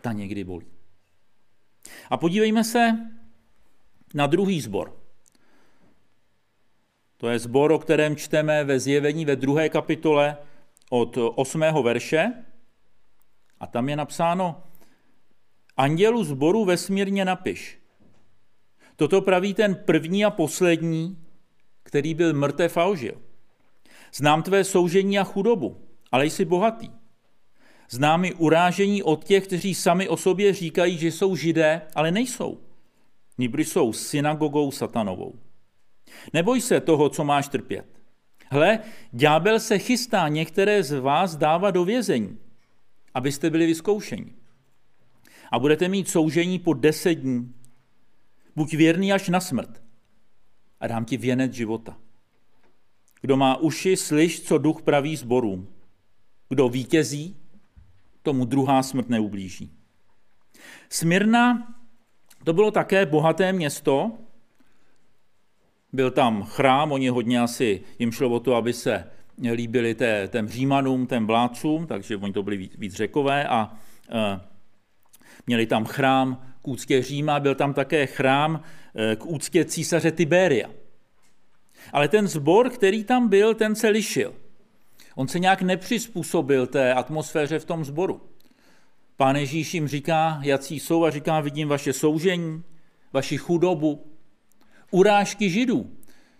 ta 0.00 0.12
někdy 0.12 0.44
bolí. 0.44 0.66
A 2.10 2.16
podívejme 2.16 2.64
se 2.64 3.10
na 4.14 4.26
druhý 4.26 4.60
zbor. 4.60 5.00
To 7.16 7.28
je 7.28 7.38
zbor, 7.38 7.72
o 7.72 7.78
kterém 7.78 8.16
čteme 8.16 8.64
ve 8.64 8.80
zjevení 8.80 9.24
ve 9.24 9.36
druhé 9.36 9.68
kapitole 9.68 10.36
od 10.90 11.18
8. 11.34 11.60
verše. 11.82 12.44
A 13.60 13.66
tam 13.66 13.88
je 13.88 13.96
napsáno, 13.96 14.62
Andělu 15.76 16.24
zboru 16.24 16.64
vesmírně 16.64 17.24
napiš. 17.24 17.83
Toto 18.96 19.22
praví 19.22 19.54
ten 19.54 19.74
první 19.74 20.24
a 20.24 20.30
poslední, 20.30 21.18
který 21.82 22.14
byl 22.14 22.34
mrtev 22.34 22.76
a 22.76 22.84
ožil. 22.84 23.14
Znám 24.14 24.42
tvé 24.42 24.64
soužení 24.64 25.18
a 25.18 25.24
chudobu, 25.24 25.76
ale 26.12 26.26
jsi 26.26 26.44
bohatý. 26.44 26.90
Znám 27.90 28.24
i 28.24 28.34
urážení 28.34 29.02
od 29.02 29.24
těch, 29.24 29.46
kteří 29.46 29.74
sami 29.74 30.08
o 30.08 30.16
sobě 30.16 30.52
říkají, 30.52 30.98
že 30.98 31.08
jsou 31.08 31.36
židé, 31.36 31.82
ale 31.94 32.10
nejsou. 32.10 32.60
Nibry 33.38 33.64
jsou 33.64 33.92
synagogou 33.92 34.70
satanovou. 34.70 35.34
Neboj 36.32 36.60
se 36.60 36.80
toho, 36.80 37.08
co 37.08 37.24
máš 37.24 37.48
trpět. 37.48 37.86
Hle, 38.50 38.78
ďábel 39.12 39.60
se 39.60 39.78
chystá 39.78 40.28
některé 40.28 40.82
z 40.82 40.98
vás 41.00 41.36
dávat 41.36 41.70
do 41.70 41.84
vězení, 41.84 42.38
abyste 43.14 43.50
byli 43.50 43.66
vyzkoušeni. 43.66 44.32
A 45.52 45.58
budete 45.58 45.88
mít 45.88 46.08
soužení 46.08 46.58
po 46.58 46.74
deset 46.74 47.14
dní. 47.14 47.54
Buď 48.56 48.74
věrný 48.74 49.12
až 49.12 49.28
na 49.28 49.40
smrt 49.40 49.82
a 50.80 50.86
dám 50.86 51.04
ti 51.04 51.16
věnec 51.16 51.52
života. 51.52 51.96
Kdo 53.20 53.36
má 53.36 53.56
uši, 53.56 53.96
slyš, 53.96 54.42
co 54.42 54.58
duch 54.58 54.82
praví 54.82 55.16
zborům. 55.16 55.68
Kdo 56.48 56.68
vítězí, 56.68 57.36
tomu 58.22 58.44
druhá 58.44 58.82
smrt 58.82 59.08
neublíží. 59.08 59.72
Smyrna 60.88 61.74
to 62.44 62.52
bylo 62.52 62.70
také 62.70 63.06
bohaté 63.06 63.52
město, 63.52 64.12
Byl 65.94 66.10
tam 66.10 66.42
chrám, 66.42 66.92
oni 66.92 67.08
hodně 67.08 67.40
asi 67.40 67.80
jim 67.98 68.12
šlo 68.12 68.30
o 68.30 68.40
to, 68.40 68.54
aby 68.54 68.72
se 68.72 69.10
líbili 69.52 69.94
té, 69.94 70.28
těm 70.32 70.48
římanům, 70.48 71.06
těm 71.06 71.26
vládcům, 71.26 71.86
takže 71.86 72.16
oni 72.16 72.32
to 72.32 72.42
byli 72.42 72.56
víc, 72.56 72.72
víc 72.78 72.94
řekové 72.94 73.48
a 73.48 73.72
e, 74.10 74.40
měli 75.46 75.66
tam 75.66 75.84
chrám 75.84 76.53
k 76.64 76.68
úctě 76.68 77.02
Říma, 77.02 77.40
byl 77.40 77.54
tam 77.54 77.74
také 77.74 78.06
chrám 78.06 78.62
e, 78.94 79.16
k 79.16 79.26
úctě 79.26 79.64
císaře 79.64 80.10
Tiberia. 80.10 80.70
Ale 81.92 82.08
ten 82.08 82.28
zbor, 82.28 82.70
který 82.70 83.04
tam 83.04 83.28
byl, 83.28 83.54
ten 83.54 83.74
se 83.74 83.88
lišil. 83.88 84.34
On 85.14 85.28
se 85.28 85.38
nějak 85.38 85.62
nepřizpůsobil 85.62 86.66
té 86.66 86.94
atmosféře 86.94 87.58
v 87.58 87.64
tom 87.64 87.84
zboru. 87.84 88.20
Pán 89.16 89.36
Ježíš 89.36 89.74
jim 89.74 89.88
říká, 89.88 90.40
jací 90.42 90.80
jsou 90.80 91.04
a 91.04 91.10
říká, 91.10 91.40
vidím 91.40 91.68
vaše 91.68 91.92
soužení, 91.92 92.62
vaši 93.12 93.36
chudobu, 93.36 94.06
urážky 94.90 95.50
židů. 95.50 95.90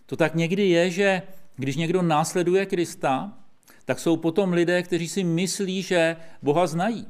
To 0.06 0.16
tak 0.16 0.34
někdy 0.34 0.68
je, 0.68 0.90
že 0.90 1.22
když 1.56 1.76
někdo 1.76 2.02
následuje 2.02 2.66
Krista, 2.66 3.38
tak 3.84 3.98
jsou 3.98 4.16
potom 4.16 4.52
lidé, 4.52 4.82
kteří 4.82 5.08
si 5.08 5.24
myslí, 5.24 5.82
že 5.82 6.16
Boha 6.42 6.66
znají. 6.66 7.06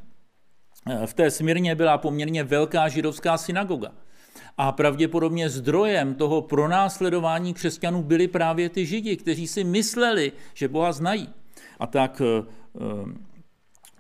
V 1.07 1.15
té 1.15 1.31
Smírně 1.31 1.75
byla 1.75 1.99
poměrně 1.99 2.45
velká 2.45 2.89
židovská 2.89 3.39
synagoga. 3.39 3.93
A 4.59 4.73
pravděpodobně 4.73 5.51
zdrojem 5.51 6.15
toho 6.15 6.43
pronásledování 6.43 7.55
křesťanů 7.55 8.03
byli 8.03 8.29
právě 8.29 8.69
ty 8.69 8.87
židi, 8.87 9.17
kteří 9.17 9.47
si 9.47 9.65
mysleli, 9.65 10.33
že 10.55 10.69
Boha 10.69 10.93
znají. 10.93 11.29
A 11.79 11.87
tak 11.87 12.23
uh, 12.75 13.13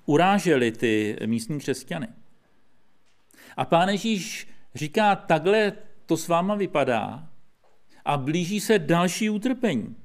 uráželi 0.06 0.72
ty 0.72 1.16
místní 1.26 1.58
křesťany. 1.58 2.08
A 3.56 3.64
pán 3.64 3.88
Ježíš 3.88 4.48
říká, 4.74 5.16
takhle 5.16 5.72
to 6.06 6.16
s 6.16 6.28
váma 6.28 6.54
vypadá 6.54 7.28
a 8.04 8.16
blíží 8.16 8.60
se 8.60 8.78
další 8.78 9.30
utrpení. 9.30 9.96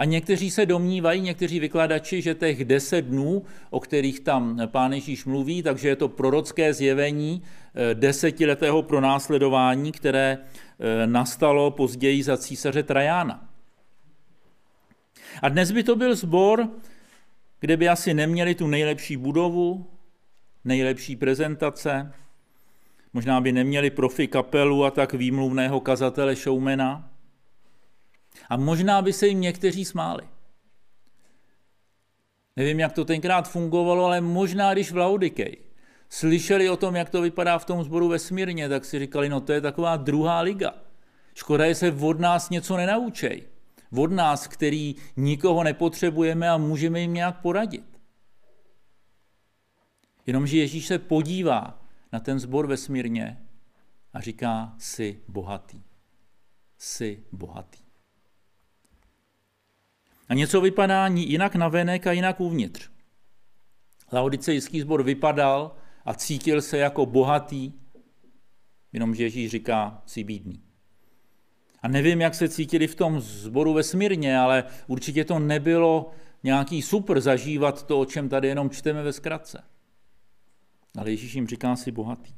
A 0.00 0.04
někteří 0.04 0.50
se 0.50 0.66
domnívají, 0.66 1.20
někteří 1.20 1.60
vykladači, 1.60 2.22
že 2.22 2.34
těch 2.34 2.64
deset 2.64 3.02
dnů, 3.02 3.42
o 3.70 3.80
kterých 3.80 4.20
tam 4.20 4.60
pán 4.66 4.92
Ježíš 4.92 5.24
mluví, 5.24 5.62
takže 5.62 5.88
je 5.88 5.96
to 5.96 6.08
prorocké 6.08 6.74
zjevení 6.74 7.42
eh, 7.74 7.94
desetiletého 7.94 8.82
pronásledování, 8.82 9.92
které 9.92 10.38
eh, 10.38 11.06
nastalo 11.06 11.70
později 11.70 12.22
za 12.22 12.36
císaře 12.36 12.82
Trajána. 12.82 13.48
A 15.42 15.48
dnes 15.48 15.70
by 15.70 15.82
to 15.82 15.96
byl 15.96 16.16
sbor, 16.16 16.68
kde 17.60 17.76
by 17.76 17.88
asi 17.88 18.14
neměli 18.14 18.54
tu 18.54 18.66
nejlepší 18.66 19.16
budovu, 19.16 19.86
nejlepší 20.64 21.16
prezentace, 21.16 22.12
možná 23.12 23.40
by 23.40 23.52
neměli 23.52 23.90
profi 23.90 24.26
kapelu 24.26 24.84
a 24.84 24.90
tak 24.90 25.12
výmluvného 25.12 25.80
kazatele 25.80 26.34
showmana, 26.34 27.09
a 28.48 28.56
možná 28.56 29.02
by 29.02 29.12
se 29.12 29.26
jim 29.26 29.40
někteří 29.40 29.84
smáli. 29.84 30.22
Nevím, 32.56 32.80
jak 32.80 32.92
to 32.92 33.04
tenkrát 33.04 33.48
fungovalo, 33.48 34.04
ale 34.04 34.20
možná, 34.20 34.72
když 34.72 34.92
v 34.92 34.96
Laudikej 34.96 35.56
slyšeli 36.08 36.70
o 36.70 36.76
tom, 36.76 36.96
jak 36.96 37.10
to 37.10 37.22
vypadá 37.22 37.58
v 37.58 37.64
tom 37.64 37.84
sboru 37.84 38.08
ve 38.08 38.18
Smírně, 38.18 38.68
tak 38.68 38.84
si 38.84 38.98
říkali, 38.98 39.28
no 39.28 39.40
to 39.40 39.52
je 39.52 39.60
taková 39.60 39.96
druhá 39.96 40.40
liga. 40.40 40.74
Škoda, 41.34 41.68
že 41.68 41.74
se 41.74 41.92
od 41.92 42.20
nás 42.20 42.50
něco 42.50 42.76
nenaučej. 42.76 43.42
Od 43.96 44.12
nás, 44.12 44.46
který 44.46 44.94
nikoho 45.16 45.64
nepotřebujeme 45.64 46.50
a 46.50 46.56
můžeme 46.56 47.00
jim 47.00 47.14
nějak 47.14 47.40
poradit. 47.40 48.00
Jenomže 50.26 50.56
Ježíš 50.56 50.86
se 50.86 50.98
podívá 50.98 51.82
na 52.12 52.20
ten 52.20 52.38
sbor 52.38 52.66
ve 52.66 52.76
Smírně 52.76 53.46
a 54.12 54.20
říká, 54.20 54.74
jsi 54.78 55.20
bohatý. 55.28 55.82
Jsi 56.78 57.24
bohatý. 57.32 57.79
A 60.30 60.34
něco 60.34 60.60
vypadá 60.60 61.06
jinak 61.06 61.54
na 61.54 61.68
venek 61.68 62.06
a 62.06 62.12
jinak 62.12 62.40
uvnitř. 62.40 62.90
Laodicejský 64.12 64.80
sbor 64.80 65.02
vypadal 65.02 65.76
a 66.04 66.14
cítil 66.14 66.62
se 66.62 66.78
jako 66.78 67.06
bohatý, 67.06 67.72
jenomže 68.92 69.22
Ježíš 69.22 69.50
říká, 69.50 70.02
si 70.06 70.24
bídný. 70.24 70.62
A 71.82 71.88
nevím, 71.88 72.20
jak 72.20 72.34
se 72.34 72.48
cítili 72.48 72.86
v 72.86 72.94
tom 72.94 73.20
sboru 73.20 73.72
ve 73.72 73.82
Smírně, 73.82 74.38
ale 74.38 74.64
určitě 74.86 75.24
to 75.24 75.38
nebylo 75.38 76.10
nějaký 76.42 76.82
super 76.82 77.20
zažívat 77.20 77.86
to, 77.86 78.00
o 78.00 78.04
čem 78.04 78.28
tady 78.28 78.48
jenom 78.48 78.70
čteme 78.70 79.02
ve 79.02 79.12
zkratce. 79.12 79.64
Ale 80.98 81.10
Ježíš 81.10 81.34
jim 81.34 81.46
říká, 81.46 81.76
si 81.76 81.92
bohatý. 81.92 82.34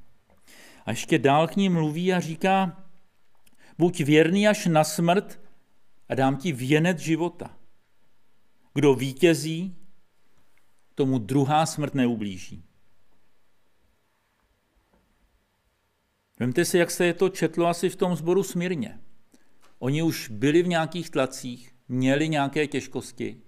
A 0.87 0.91
ještě 0.91 1.19
dál 1.19 1.49
k 1.49 1.57
ním 1.57 1.73
mluví 1.73 2.13
a 2.13 2.21
říká, 2.21 2.85
buď 3.79 4.01
věrný 4.01 4.49
až 4.49 4.67
na 4.67 4.85
smrt 4.85 5.41
a 6.09 6.15
dám 6.15 6.37
ti 6.37 6.53
věnec 6.53 6.99
života. 6.99 7.62
Kdo 8.75 8.95
vítězí, 8.95 9.77
tomu 10.95 11.19
druhá 11.19 11.67
smrt 11.67 11.95
neublíží. 11.95 12.65
Vemte 16.41 16.65
si, 16.65 16.79
jak 16.79 16.91
se 16.91 17.07
je 17.07 17.15
to 17.15 17.29
četlo 17.29 17.67
asi 17.67 17.89
v 17.89 17.97
tom 17.97 18.17
sboru 18.17 18.43
smírně. 18.43 19.01
Oni 19.79 20.03
už 20.03 20.29
byli 20.29 20.63
v 20.63 20.69
nějakých 20.69 21.11
tlacích, 21.11 21.75
měli 21.89 22.29
nějaké 22.29 22.67
těžkosti. 22.67 23.41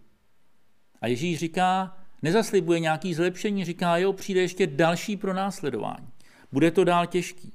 A 1.01 1.07
Ježíš 1.07 1.39
říká, 1.39 1.99
nezaslibuje 2.23 2.81
nějaký 2.81 3.15
zlepšení, 3.15 3.65
říká, 3.65 3.97
jo, 3.97 4.13
přijde 4.13 4.41
ještě 4.41 4.67
další 4.67 5.17
pro 5.17 5.35
následování. 5.35 6.09
Bude 6.53 6.71
to 6.71 6.85
dál 6.85 7.07
těžký. 7.07 7.53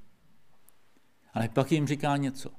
Ale 1.34 1.49
pak 1.49 1.71
jim 1.71 1.88
říká 1.88 2.17
něco, 2.17 2.51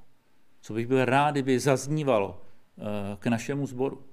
co 0.60 0.74
bych 0.74 0.86
byl 0.86 1.04
rád, 1.04 1.30
kdyby 1.30 1.60
zaznívalo 1.60 2.42
eh, 2.42 2.82
k 3.18 3.26
našemu 3.26 3.66
sboru. 3.66 4.09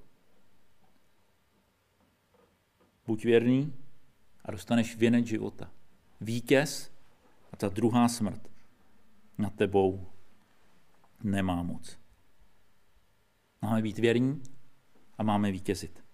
Buď 3.08 3.24
věrný 3.24 3.74
a 4.44 4.50
dostaneš 4.50 4.96
věnec 4.96 5.26
života. 5.26 5.70
Vítěz 6.20 6.90
a 7.52 7.56
ta 7.56 7.68
druhá 7.68 8.08
smrt 8.08 8.48
nad 9.38 9.54
tebou 9.54 10.06
nemá 11.22 11.62
moc. 11.62 11.98
Máme 13.62 13.82
být 13.82 13.98
věrní 13.98 14.42
a 15.18 15.22
máme 15.22 15.52
vítězit. 15.52 16.04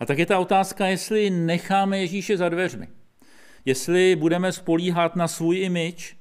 A 0.00 0.06
tak 0.06 0.18
je 0.18 0.26
ta 0.26 0.38
otázka, 0.38 0.86
jestli 0.86 1.30
necháme 1.30 1.98
Ježíše 1.98 2.36
za 2.36 2.48
dveřmi. 2.48 2.88
Jestli 3.64 4.16
budeme 4.16 4.52
spolíhat 4.52 5.16
na 5.16 5.28
svůj 5.28 5.58
imič, 5.58 6.16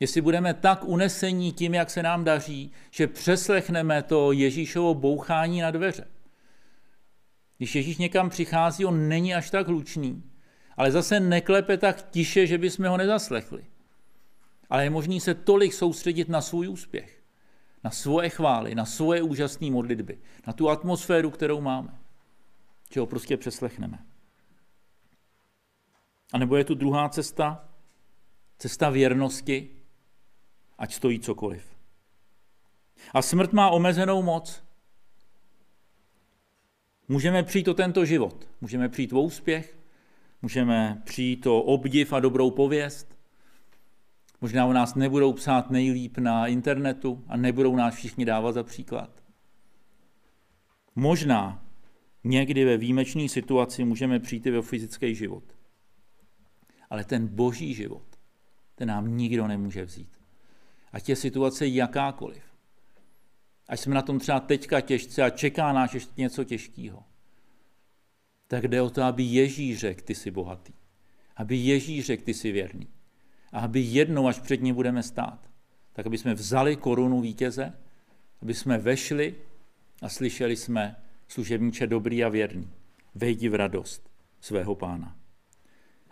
jestli 0.00 0.20
budeme 0.20 0.54
tak 0.54 0.84
unesení 0.84 1.52
tím, 1.52 1.74
jak 1.74 1.90
se 1.90 2.02
nám 2.02 2.24
daří, 2.24 2.72
že 2.90 3.06
přeslechneme 3.06 4.02
to 4.02 4.32
Ježíšovo 4.32 4.94
bouchání 4.94 5.60
na 5.60 5.70
dveře. 5.70 6.19
Když 7.60 7.74
Ježíš 7.74 7.98
někam 7.98 8.30
přichází, 8.30 8.84
on 8.84 9.08
není 9.08 9.34
až 9.34 9.50
tak 9.50 9.68
hlučný, 9.68 10.22
ale 10.76 10.92
zase 10.92 11.20
neklepe 11.20 11.76
tak 11.76 12.10
tiše, 12.10 12.46
že 12.46 12.58
bychom 12.58 12.86
ho 12.86 12.96
nezaslechli. 12.96 13.66
Ale 14.70 14.84
je 14.84 14.90
možný 14.90 15.20
se 15.20 15.34
tolik 15.34 15.74
soustředit 15.74 16.28
na 16.28 16.40
svůj 16.40 16.68
úspěch, 16.68 17.22
na 17.84 17.90
svoje 17.90 18.28
chvály, 18.28 18.74
na 18.74 18.84
svoje 18.84 19.22
úžasné 19.22 19.70
modlitby, 19.70 20.18
na 20.46 20.52
tu 20.52 20.70
atmosféru, 20.70 21.30
kterou 21.30 21.60
máme, 21.60 21.98
že 22.92 23.00
ho 23.00 23.06
prostě 23.06 23.36
přeslechneme. 23.36 23.98
A 26.32 26.38
nebo 26.38 26.56
je 26.56 26.64
tu 26.64 26.74
druhá 26.74 27.08
cesta, 27.08 27.68
cesta 28.58 28.90
věrnosti, 28.90 29.70
ať 30.78 30.94
stojí 30.94 31.20
cokoliv. 31.20 31.76
A 33.14 33.22
smrt 33.22 33.52
má 33.52 33.70
omezenou 33.70 34.22
moc. 34.22 34.69
Můžeme 37.10 37.42
přijít 37.42 37.68
o 37.68 37.74
tento 37.74 38.04
život, 38.04 38.48
můžeme 38.60 38.88
přijít 38.88 39.12
o 39.12 39.22
úspěch, 39.22 39.78
můžeme 40.42 41.02
přijít 41.04 41.46
o 41.46 41.62
obdiv 41.62 42.12
a 42.12 42.20
dobrou 42.20 42.50
pověst. 42.50 43.18
Možná 44.40 44.66
o 44.66 44.72
nás 44.72 44.94
nebudou 44.94 45.32
psát 45.32 45.70
nejlíp 45.70 46.18
na 46.18 46.46
internetu 46.46 47.24
a 47.28 47.36
nebudou 47.36 47.76
nás 47.76 47.94
všichni 47.94 48.24
dávat 48.24 48.52
za 48.52 48.62
příklad. 48.62 49.22
Možná 50.94 51.66
někdy 52.24 52.64
ve 52.64 52.76
výjimečné 52.76 53.28
situaci 53.28 53.84
můžeme 53.84 54.20
přijít 54.20 54.46
i 54.46 54.58
o 54.58 54.62
fyzický 54.62 55.14
život. 55.14 55.44
Ale 56.90 57.04
ten 57.04 57.26
boží 57.26 57.74
život, 57.74 58.06
ten 58.74 58.88
nám 58.88 59.16
nikdo 59.16 59.46
nemůže 59.46 59.84
vzít. 59.84 60.18
Ať 60.92 61.08
je 61.08 61.16
situace 61.16 61.66
jakákoliv 61.66 62.49
až 63.70 63.80
jsme 63.80 63.94
na 63.94 64.02
tom 64.02 64.18
třeba 64.18 64.40
teďka 64.40 64.80
těžce 64.80 65.22
a 65.22 65.30
čeká 65.30 65.72
nás 65.72 65.94
ještě 65.94 66.12
něco 66.16 66.44
těžkého, 66.44 67.04
tak 68.46 68.68
jde 68.68 68.82
o 68.82 68.90
to, 68.90 69.02
aby 69.02 69.22
Ježíš 69.22 69.78
řekl, 69.78 70.02
ty 70.04 70.14
jsi 70.14 70.30
bohatý. 70.30 70.72
Aby 71.36 71.56
Ježíš 71.56 72.06
řekl, 72.06 72.24
ty 72.24 72.34
jsi 72.34 72.52
věrný. 72.52 72.88
A 73.52 73.60
aby 73.60 73.80
jednou, 73.80 74.26
až 74.26 74.40
před 74.40 74.62
ním 74.62 74.74
budeme 74.74 75.02
stát, 75.02 75.50
tak 75.92 76.06
aby 76.06 76.18
jsme 76.18 76.34
vzali 76.34 76.76
korunu 76.76 77.20
vítěze, 77.20 77.72
aby 78.42 78.54
jsme 78.54 78.78
vešli 78.78 79.34
a 80.02 80.08
slyšeli 80.08 80.56
jsme 80.56 80.96
služebníče 81.28 81.86
dobrý 81.86 82.24
a 82.24 82.28
věrný. 82.28 82.70
Vejdi 83.14 83.48
v 83.48 83.54
radost 83.54 84.10
svého 84.40 84.74
pána. 84.74 85.16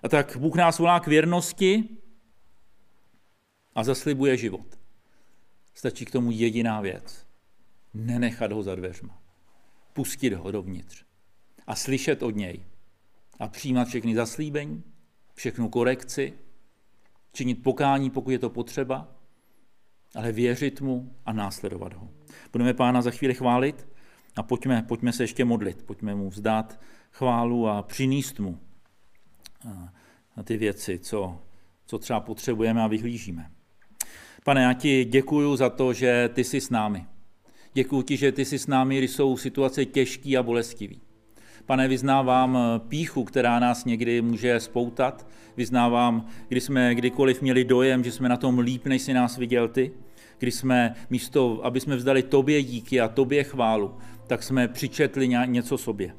A 0.02 0.08
tak 0.08 0.36
Bůh 0.36 0.54
nás 0.54 0.78
volá 0.78 1.00
k 1.00 1.06
věrnosti 1.06 1.88
a 3.74 3.84
zaslibuje 3.84 4.36
život. 4.36 4.78
Stačí 5.74 6.04
k 6.04 6.10
tomu 6.10 6.30
jediná 6.30 6.80
věc. 6.80 7.27
Nenechat 7.98 8.52
ho 8.52 8.62
za 8.62 8.74
dveřma. 8.74 9.22
Pustit 9.92 10.32
ho 10.32 10.50
dovnitř. 10.50 11.04
A 11.66 11.74
slyšet 11.74 12.22
od 12.22 12.36
něj. 12.36 12.64
A 13.40 13.48
přijímat 13.48 13.88
všechny 13.88 14.14
zaslíbení, 14.14 14.82
všechnu 15.34 15.68
korekci, 15.68 16.32
činit 17.32 17.62
pokání, 17.62 18.10
pokud 18.10 18.30
je 18.30 18.38
to 18.38 18.50
potřeba, 18.50 19.08
ale 20.14 20.32
věřit 20.32 20.80
mu 20.80 21.16
a 21.26 21.32
následovat 21.32 21.92
ho. 21.92 22.08
Budeme 22.52 22.74
pána 22.74 23.02
za 23.02 23.10
chvíli 23.10 23.34
chválit 23.34 23.88
a 24.36 24.42
pojďme, 24.42 24.82
pojďme 24.88 25.12
se 25.12 25.22
ještě 25.22 25.44
modlit, 25.44 25.82
pojďme 25.82 26.14
mu 26.14 26.28
vzdát 26.28 26.80
chválu 27.10 27.68
a 27.68 27.82
přinést 27.82 28.38
mu 28.38 28.60
na 30.36 30.42
ty 30.42 30.56
věci, 30.56 30.98
co, 30.98 31.42
co 31.86 31.98
třeba 31.98 32.20
potřebujeme 32.20 32.82
a 32.82 32.86
vyhlížíme. 32.86 33.50
Pane, 34.44 34.62
já 34.62 34.72
ti 34.72 35.04
děkuju 35.04 35.56
za 35.56 35.70
to, 35.70 35.92
že 35.92 36.30
ty 36.34 36.44
jsi 36.44 36.60
s 36.60 36.70
námi. 36.70 37.06
Děkuji 37.74 38.02
ti, 38.02 38.16
že 38.16 38.32
ty 38.32 38.44
jsi 38.44 38.58
s 38.58 38.66
námi, 38.66 38.98
když 38.98 39.10
jsou 39.10 39.36
situace 39.36 39.84
těžké 39.84 40.36
a 40.36 40.42
bolestivé. 40.42 40.94
Pane, 41.66 41.88
vyznávám 41.88 42.58
píchu, 42.88 43.24
která 43.24 43.58
nás 43.58 43.84
někdy 43.84 44.22
může 44.22 44.60
spoutat. 44.60 45.26
Vyznávám, 45.56 46.26
když 46.48 46.64
jsme 46.64 46.94
kdykoliv 46.94 47.42
měli 47.42 47.64
dojem, 47.64 48.04
že 48.04 48.12
jsme 48.12 48.28
na 48.28 48.36
tom 48.36 48.58
líp, 48.58 48.86
než 48.86 49.02
si 49.02 49.14
nás 49.14 49.36
viděl 49.36 49.68
ty. 49.68 49.92
Když 50.38 50.54
jsme 50.54 50.94
místo, 51.10 51.60
aby 51.64 51.80
jsme 51.80 51.96
vzdali 51.96 52.22
tobě 52.22 52.62
díky 52.62 53.00
a 53.00 53.08
tobě 53.08 53.44
chválu, 53.44 53.94
tak 54.26 54.42
jsme 54.42 54.68
přičetli 54.68 55.28
něco 55.28 55.78
sobě. 55.78 56.14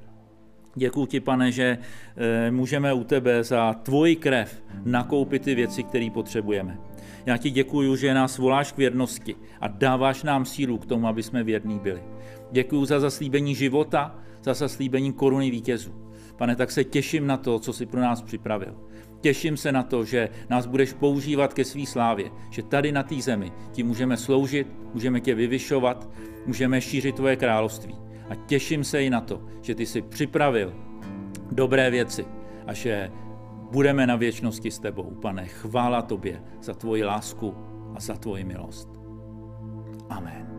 Děkuji 0.80 1.06
ti, 1.06 1.20
pane, 1.20 1.52
že 1.52 1.78
eh, 2.18 2.52
můžeme 2.52 2.94
u 2.94 3.04
tebe 3.04 3.44
za 3.44 3.74
tvoji 3.74 4.16
krev 4.16 4.64
nakoupit 4.86 5.42
ty 5.42 5.56
věci, 5.56 5.84
které 5.84 6.08
potřebujeme. 6.14 6.78
Já 7.26 7.38
ti 7.38 7.50
děkuji, 7.50 7.96
že 7.96 8.14
nás 8.14 8.38
voláš 8.38 8.72
k 8.72 8.78
věrnosti 8.78 9.36
a 9.62 9.68
dáváš 9.68 10.24
nám 10.24 10.46
sílu 10.46 10.78
k 10.78 10.86
tomu, 10.86 11.08
aby 11.08 11.24
jsme 11.24 11.44
věrní 11.44 11.80
byli. 11.80 12.04
Děkuji 12.52 12.86
za 12.86 13.00
zaslíbení 13.00 13.56
života, 13.56 14.16
za 14.44 14.54
zaslíbení 14.54 15.14
koruny 15.14 15.52
vítězů. 15.52 15.92
Pane, 16.38 16.56
tak 16.56 16.72
se 16.72 16.84
těším 16.84 17.28
na 17.28 17.38
to, 17.38 17.60
co 17.60 17.74
jsi 17.74 17.86
pro 17.86 18.02
nás 18.02 18.22
připravil. 18.22 18.76
Těším 19.22 19.58
se 19.58 19.72
na 19.72 19.84
to, 19.84 20.06
že 20.06 20.30
nás 20.50 20.66
budeš 20.66 20.94
používat 20.94 21.54
ke 21.54 21.66
své 21.66 21.86
slávě, 21.86 22.32
že 22.52 22.64
tady 22.64 22.92
na 22.92 23.04
té 23.04 23.16
zemi 23.22 23.52
ti 23.72 23.84
můžeme 23.84 24.18
sloužit, 24.18 24.68
můžeme 24.94 25.20
tě 25.20 25.36
vyvyšovat, 25.36 26.10
můžeme 26.46 26.82
šířit 26.82 27.16
tvoje 27.16 27.36
království. 27.36 28.09
A 28.30 28.36
těším 28.36 28.84
se 28.84 29.04
i 29.04 29.10
na 29.10 29.22
to, 29.22 29.42
že 29.62 29.76
ty 29.76 29.86
jsi 29.86 30.02
připravil 30.02 30.74
dobré 31.52 31.90
věci 31.92 32.26
a 32.68 32.74
že 32.74 33.12
budeme 33.72 34.08
na 34.08 34.16
věčnosti 34.16 34.72
s 34.72 34.80
tebou. 34.80 35.04
Pane, 35.22 35.46
chvála 35.48 36.02
tobě 36.02 36.44
za 36.62 36.74
tvoji 36.74 37.04
lásku 37.04 37.56
a 37.96 38.00
za 38.00 38.16
tvoji 38.16 38.44
milost. 38.44 38.90
Amen. 40.10 40.59